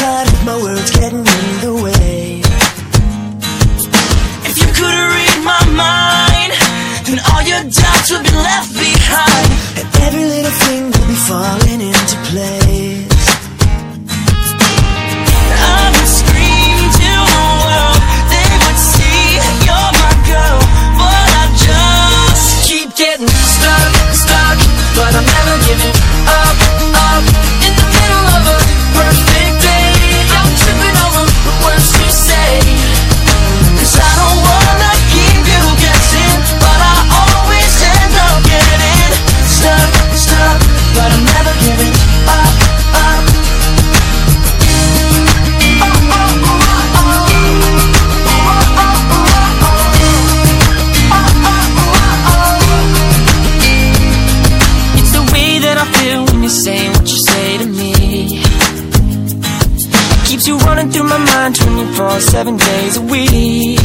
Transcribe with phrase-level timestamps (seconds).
[0.00, 2.40] tired of my words getting in the way.
[4.48, 6.19] If you could read my mind.
[60.80, 63.80] running through my mind 24, 7 days a week.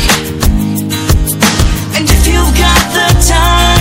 [1.96, 3.75] And if you've got the time.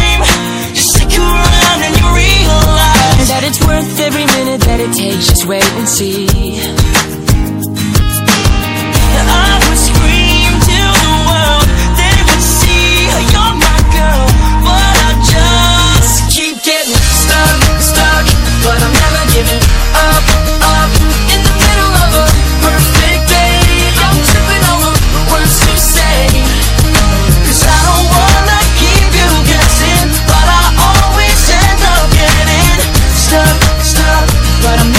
[34.65, 34.94] but I'm